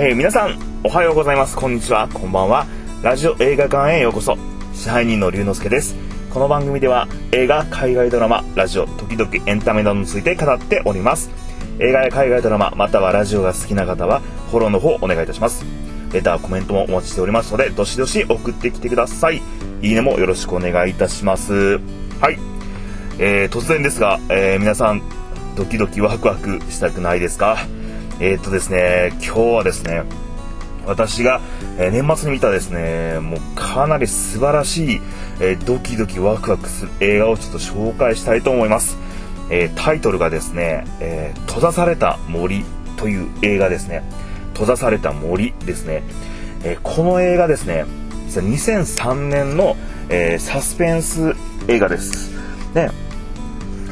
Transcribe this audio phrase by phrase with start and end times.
[0.00, 1.56] えー、皆さん、おはようございます。
[1.56, 2.08] こんにちは。
[2.14, 2.68] こんばんは。
[3.02, 4.38] ラジオ映画館へようこそ。
[4.72, 5.96] 支配人の龍之介です。
[6.30, 11.30] この番組では映画、海外ドラマ、ラジオ、時々エンタメなどについて語っております。
[11.80, 14.20] 映画や海外ドラマ、またはラジオが好きな方は、
[14.52, 15.66] フォローの方お願いいたします。
[16.12, 19.42] レター、コメントもお待ちしておりますので、どしどし送ってきてください。
[19.82, 21.80] いいねもよろしくお願いいたします。
[22.20, 22.38] はい。
[23.18, 25.02] えー、突然ですが、えー、皆さん、
[25.56, 27.56] ドキドキワクワクしたくないですか？
[28.20, 30.02] えー、っとですね、今日はですね、
[30.84, 31.40] 私が、
[31.78, 35.00] え年末に見たですね、もうかなり素晴らしい、
[35.40, 38.96] えドキドキワクワクする映画をちょっと紹介したいと思います。
[39.50, 42.64] えタイトルがですね、え閉ざされた森
[42.96, 44.02] という映画ですね。
[44.52, 46.02] 閉ざされた森ですね。
[46.64, 47.84] えこの映画ですね、
[48.26, 49.76] 実は2003年の、
[50.08, 51.36] えサスペンス
[51.68, 52.32] 映画です。
[52.74, 52.90] で、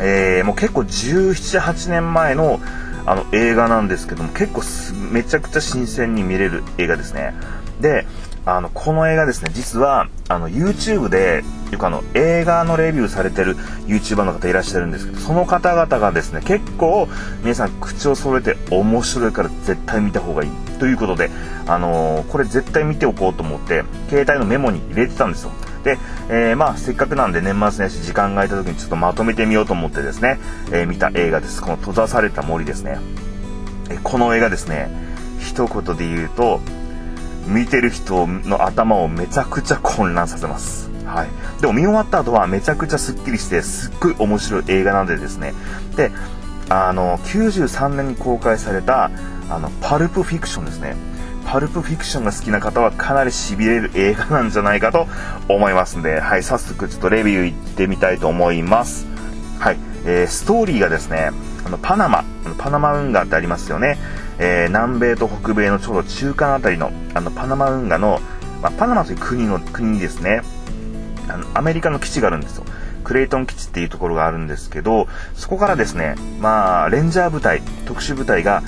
[0.00, 2.60] えー、もう結構17、8年前の
[3.06, 4.62] あの映画なんですけども結構
[5.12, 7.34] めちゃくちゃ新鮮に見れる映画ですね。
[7.80, 8.06] で
[8.46, 13.56] あのこの映画ですね実はあの YouTube でよくあの映画のレビューされてる
[13.86, 17.08] YouTuber の方いらっしゃるんですけどその方々がですね結構
[17.40, 21.30] 皆さん口を揃えて面白いから絶対見た方がいいということで
[21.66, 25.52] あのー、これ絶対見ておこうと思って携帯のメモに入れてたんですよ。
[25.84, 30.40] で、えー、まあ、せっかくなんで年末年始時間が空いた時にちょっとまとめてみようと思ってですね、
[30.72, 31.60] えー、見た映画です。
[31.60, 32.98] この閉ざされた森ですね。
[33.90, 34.90] えこの映画ですね、
[35.38, 36.60] 一言で言うと、
[37.46, 40.90] 見てる人の頭をめちゃくちゃ混乱させます。
[41.04, 41.60] はい。
[41.60, 45.52] でも見終わった後はめちゃくちゃスッキリして、すっごい面白い映画なんでですね。
[45.96, 46.10] で、
[46.70, 49.10] あの、93年に公開された、
[49.50, 50.96] あの、パルプフィクションですね。
[51.44, 55.06] パルプフィクションが好きな方はかなり痺れる映画なんじゃないかと
[55.48, 59.06] 思いますんで、はい、早速ちょっとレビュー行ってみたいと思います。
[59.58, 61.30] はい、えー、ストーリーがですね、
[61.64, 62.24] あの、パナマ、
[62.58, 63.98] パナマ運河ってありますよね。
[64.38, 68.20] えー、南米と北米のちょうど中間あたりの、あの、パナマ運河の、
[68.60, 70.42] まあ、パナマという国の、国にですね、
[71.28, 72.64] あの、アメリカの基地があるんですよ。
[73.04, 78.62] クレイトン基地っていうところがあるんですけど、そこからですね、まあ、レンジャー部隊、特殊部隊が、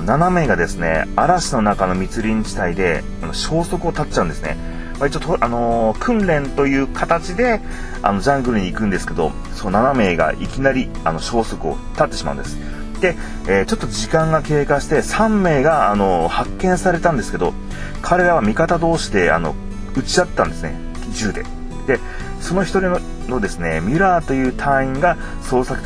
[0.00, 4.56] 7名がですね、嵐の中の密林地帯で消息を絶っちゃうんですね。
[4.98, 7.60] まあ、一応あのー、訓練という形で
[8.02, 12.56] あのジャングルに行くんですけど、その7名がいきなりあの消息を絶ってしまうんです。
[13.00, 13.16] で、
[13.48, 17.52] えー、ちょっと時間が経過して3名が、あのー、発見されたんですけど、
[18.00, 19.54] 彼らは味方同士であの
[19.96, 20.74] 撃ち合ったんですね、
[21.12, 21.44] 銃で。
[21.86, 21.98] で、
[22.40, 25.82] その1人ののですね、ミュラーという隊員が捜索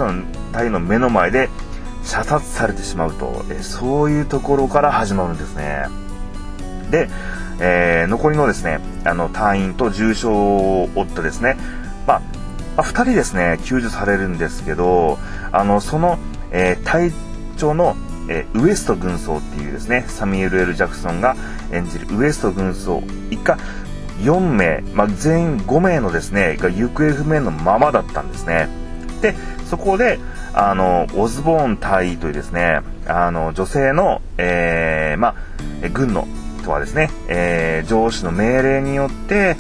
[0.53, 1.49] 隊の目の前で
[2.07, 5.87] 射殺されてしまうと、えそういうところから始まるんですね。
[6.91, 7.09] で、
[7.59, 11.57] えー、残りのですね、あの、隊員と重傷を負ったですね、
[12.07, 12.23] まあ、
[12.77, 15.19] まあ、2人ですね、救助されるんですけど、
[15.51, 16.19] あの、その、
[16.53, 17.13] えー、隊
[17.57, 17.97] 長の、
[18.29, 21.35] えー、ウエスト軍曹っていうですね、サミュエル・エル・ジャクソンが
[21.73, 23.59] 演じるウエスト軍曹以下
[24.21, 28.69] 4名、まあ、全員5名のですね、が行方不明のままだったんですね。
[29.23, 29.35] で、
[29.65, 30.21] そこで、
[30.57, 35.35] あの、オズボーン隊員というですね、あの、女性の、えー、まあ、
[35.93, 36.27] 軍の
[36.61, 39.57] 人はですね、えー、上司の命令によって、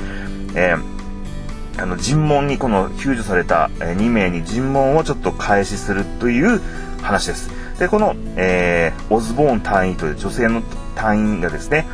[0.55, 6.63] えー、あの、尋問にこの救助された2名に尋問をちょっと開始するという
[7.03, 7.51] 話です。
[7.79, 10.63] で、この、えー、オズボーン隊員という女性の
[10.95, 11.87] 隊員がですね、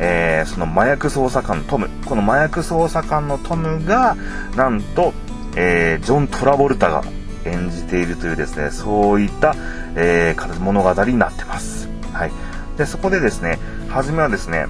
[0.00, 4.16] えー、その麻薬捜査官のトム、この麻薬捜査官のトムが、
[4.56, 5.12] なんと、
[5.54, 7.04] えー、ジョン・トラボルタが
[7.44, 9.54] 演じているというですね、そういった、
[9.96, 11.88] えー、物語になってます。
[12.12, 12.32] はい。
[12.76, 13.58] で、そこでですね、
[13.88, 14.66] 初めはですね、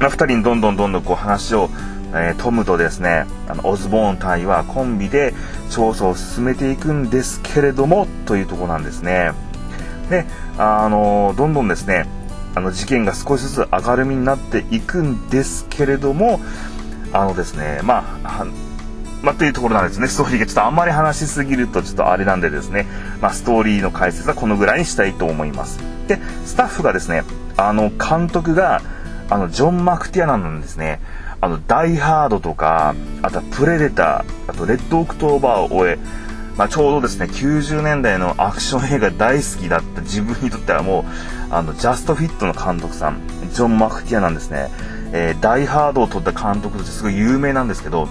[0.00, 1.70] ま、2人にどんどんどんどんこう話を、
[2.12, 5.34] えー、トムとですね、あの、オズボーン隊はコンビで
[5.70, 9.32] 調査を進めていくんですけれども、というとこなんですね。
[10.10, 10.24] で、
[10.58, 12.06] あのどんどんですね、
[12.54, 16.40] あの事件が少しずつ明るみになっていくんですけれども、
[17.12, 18.46] あのですね、まあ、
[19.26, 20.06] まあ、というところなんですね。
[20.06, 22.86] ストーリーがちょっとあんまり話しすぎるとちょっとあれなんでですね、
[23.20, 25.80] まあ、ストーリーの解説はこのぐらいにしたいと思います。
[26.06, 27.24] で、スタッフがですね、
[27.56, 28.82] あの、監督が、
[29.28, 31.00] あの、ジョン・マクティアナなんですね。
[31.40, 35.98] あの、ダイ・ハードとか、あとはプレデター、あとレッド・オクトーバーを追え、
[36.56, 41.04] まあ、ちょうどですね、90年代のアクション映画大好きだった自分にとってはもう、
[41.52, 43.18] あの、ジャストフィットの監督さん、
[43.52, 44.70] ジョン・マクティアナンですね。
[45.12, 48.08] えー、ダイ・ハードを撮った監督としてすごい有名なんですけど、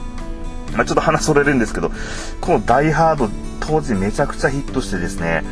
[0.73, 1.91] まあ、ちょっと話それるんですけど、
[2.41, 3.29] このダイハード
[3.59, 5.43] 当時めちゃくちゃヒットしてですね、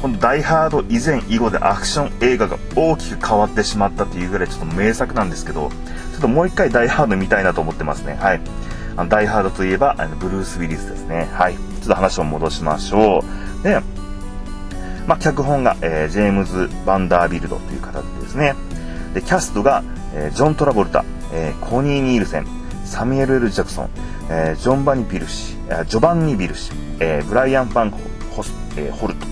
[0.00, 8.16] このダイハード以前以後でアクション映画が大きく変わってしまったというぐらいちょっと名作なんですけど、ちょっともう一回ダイハード見たいなと思ってますね。
[8.20, 8.40] はい。
[8.96, 11.28] あのダイハードといえば、あのブルース・ウィリスですね。
[11.32, 11.54] はい。
[11.54, 13.24] ちょっと話を戻しましょ
[13.60, 13.62] う。
[13.62, 13.80] で、
[15.08, 18.54] まあ、脚本が、えー、ジェームズ・バンダービルドという方でですね。
[19.14, 19.82] で、キャストが、
[20.14, 22.46] えー、ジョン・トラボルタ、えー、コニー・ニールセン、
[22.84, 23.90] サミュエル・エル・ジャクソン、
[24.30, 25.54] えー、ジョバンニ・リビシ、
[25.86, 27.90] ジョバンニ・リビシ、えー、ブライアン・ヴァン・
[28.30, 29.26] ホルト、えー、ホルト、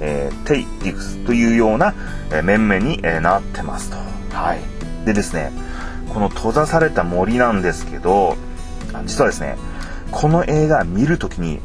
[0.00, 1.94] えー、テイ・ディグスというような、
[2.30, 3.96] えー、面々に、えー、なってますと。
[4.34, 4.60] はい。
[5.04, 5.52] でですね、
[6.12, 8.36] この閉ざされた森なんですけど、
[9.04, 9.56] 実はですね、
[10.10, 11.60] この映画見るときに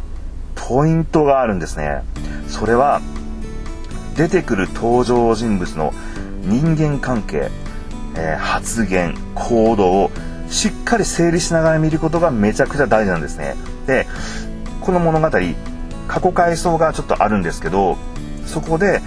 [0.56, 2.04] ポイントがあるんですね。
[2.48, 3.02] それは、
[4.16, 5.94] 出てくる登場人物の
[6.44, 7.50] 人間関係、
[8.16, 10.12] えー、発言、行動
[10.54, 13.56] しっかり整理しながら見ることがめちゃくちゃ大事なんですね。
[13.88, 14.08] で、
[14.82, 15.30] この物語、
[16.08, 17.98] 過去回想がちょっとあるんですけど、
[18.46, 19.02] そこで、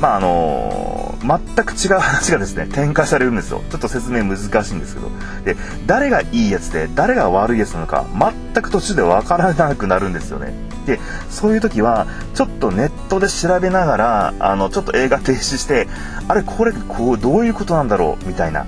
[0.00, 3.62] まああのー、全く違う話がですね、展開されるんですよ。
[3.70, 5.10] ちょっと説明難しいんですけど。
[5.44, 5.56] で、
[5.86, 10.54] 誰がいいやつで、誰が悪いやつなのか、全く途中でわからなくなるんですよね。
[10.86, 10.98] で、
[11.30, 15.86] そういう時は、ちょっとネットで調べながら、あの、ちょっと映画停止して、
[16.26, 18.66] あれ、これ、こう、どういうことなんだろうみたいな。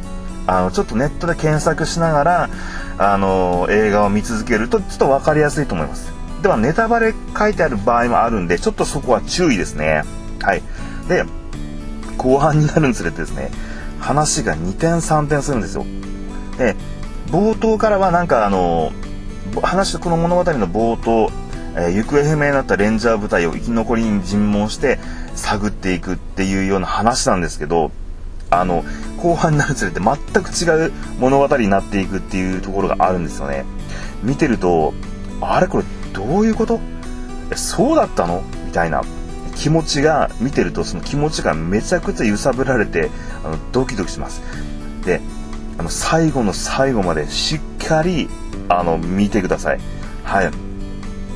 [0.50, 2.50] あの、ちょっとネットで検索しながら、
[2.98, 6.12] あの、映画を見続けると、ちょっとわかりやすいと思います。
[6.42, 10.02] では、ネタバレ書いてある場合もあるんで、ちょっとそこは注意ですね。
[10.42, 10.62] はい。
[11.08, 11.24] で、
[12.16, 13.52] 後半になるにつれてですね、
[14.00, 15.86] 話が2点3点するんですよ。
[16.58, 16.74] で、
[17.28, 18.90] 冒頭からはなんかあの、
[19.62, 21.30] 話この物語の冒頭、
[21.76, 24.98] えー、行方不明になったレンジャー部隊を生き残りに尋問して
[25.36, 27.92] 探っていくっていうような話なんですけど、
[28.50, 28.84] あの、
[29.16, 33.64] 後半になるにつれて全く違う物語になっていくっていうところがあるんですよね。
[34.22, 34.92] 見てると、
[35.40, 36.80] あれこれどういうこと、
[37.54, 38.42] そうだったの？
[38.66, 39.02] みたいな。
[39.56, 43.10] 気持ちが見てるとその気持ちがめちゃくちゃ揺さぶられて
[43.44, 44.40] あのドキドキします。
[45.04, 45.20] で
[45.76, 48.30] あの最後の最後までしっかり
[48.70, 49.80] あの見てください。
[50.24, 50.50] はい。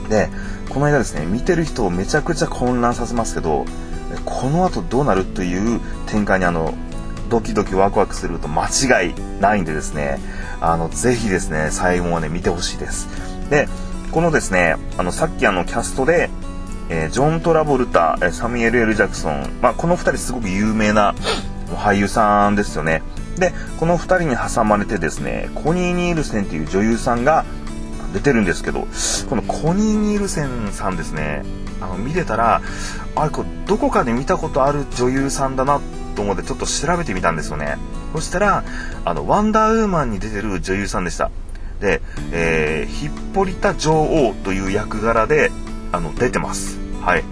[0.08, 0.30] で
[0.70, 3.66] この映画ですね見てる人をめちゃくちゃ混乱させますけど
[4.24, 5.26] この後どうなる？
[5.26, 6.72] という展開にあの
[7.28, 10.18] ドキドキワクワクすると間違いないんでですね
[10.60, 13.08] あのぜひですね最後まで見てほしいです
[13.50, 13.68] で
[14.10, 16.30] このですねあのさっきあのキャストで
[16.90, 21.14] えー、ジョン・トラボルタ、サミュエル・エル・ジャクソン、まあ、この2人すごく有名な
[21.68, 23.02] 俳優さんですよね。
[23.38, 27.44] で、この2人に挟まれてですね、コニー・ニールセンっていう女優さんが
[28.12, 28.86] 出てるんですけど、
[29.28, 31.42] このコニー・ニールセンさんですね、
[31.80, 32.60] あの見てたら、
[33.16, 35.80] あれこれどこかで見たことある女優さんだなっ
[36.14, 37.76] と思ってちょっと調べてみたんですよね。
[38.12, 38.64] そしたら、
[39.04, 41.30] あの、ワンダーウーマンに出てる女優さんでした。
[41.80, 42.00] で、
[42.32, 45.50] えー、ヒッポリタ女王という役柄で、
[45.92, 46.78] あの、出てます。
[47.02, 47.24] はい。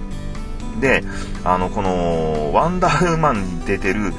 [0.81, 1.05] で、
[1.45, 4.13] あの、この、ワンダーウーマンに出てる、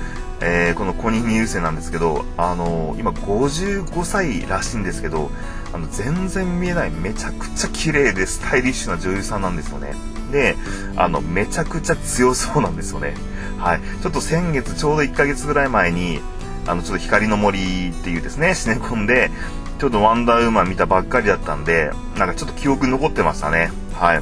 [0.45, 5.31] えー、このコニー・ニールセなんですけど、あの今55歳らしいんですけど、
[5.71, 9.93] あの、全然見えない、めちゃくちゃ綺麗でスタイリッシュな女優さんなんですよね。
[10.33, 10.57] で、
[10.97, 13.13] あの、めちゃくちゃ強そうなんですよね。
[13.57, 13.79] はい。
[14.01, 16.19] ちょっと先月、ちょうど1ヶ月ぐらい前に、
[16.67, 19.31] あの、ちょっと光の森っていうですね、シネコンで、
[19.79, 23.71] ちょっとワンダーウーマン見たばっかりだったんで、なんかちょっと記憶に残ってましたね。
[23.93, 24.21] はい。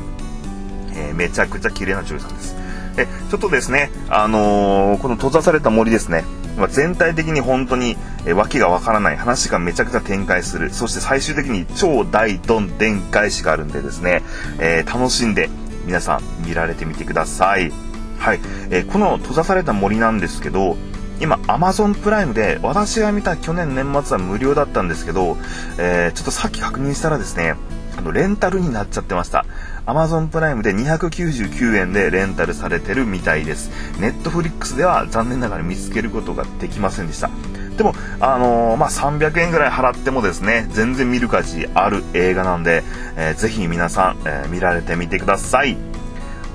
[0.93, 2.55] えー、めちゃくちゃ綺麗な女優さんです。
[2.95, 6.25] で、ちょっとですね、あのー、この閉ざされた森ですね、
[6.57, 10.71] まあ、全体的に本当に、えー、訳がわからない話がめちゃくちゃ展開する。
[10.73, 14.23] そして最終的に超大どんでん返しがあるんでですね、
[14.59, 15.49] えー、楽しんで
[15.85, 17.71] 皆さん見られてみてください。
[18.19, 18.39] はい。
[18.69, 20.77] えー、この閉ざされた森なんですけど、
[21.19, 25.38] 今 Amazon プライムで私が見た去年年末は無料だったんですけど、
[25.77, 27.55] えー、ちょっとさっき確認したらですね、
[27.97, 29.45] あの、レンタルになっちゃってました。
[29.85, 33.69] Amazon プライムで299円でレンタルされてるみたいです。
[33.97, 37.29] Netflix では残念ながら見つけることができませんでした。
[37.77, 42.83] でも、あのー、まあ、300円ぐらい払ってもですね、全然見る価値ある映画なんで、
[43.15, 45.77] えー、ぜひ皆さん、えー、見られてみてください。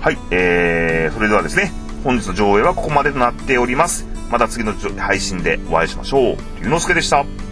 [0.00, 1.72] はい、えー、それではですね、
[2.04, 4.06] 本日の上映はここまでとなっております。
[4.30, 6.36] また次の配信でお会いしましょう。
[6.62, 7.45] 龍之介でした。